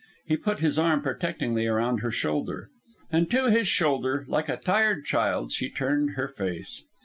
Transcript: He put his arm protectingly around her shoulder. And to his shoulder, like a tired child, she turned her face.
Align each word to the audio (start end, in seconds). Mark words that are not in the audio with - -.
He 0.25 0.35
put 0.35 0.57
his 0.61 0.79
arm 0.79 1.03
protectingly 1.03 1.67
around 1.67 1.99
her 1.99 2.09
shoulder. 2.09 2.71
And 3.11 3.29
to 3.29 3.51
his 3.51 3.67
shoulder, 3.67 4.25
like 4.27 4.49
a 4.49 4.57
tired 4.57 5.05
child, 5.05 5.51
she 5.51 5.69
turned 5.69 6.15
her 6.15 6.27
face. 6.27 6.81